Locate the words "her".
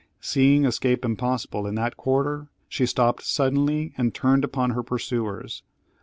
4.71-4.81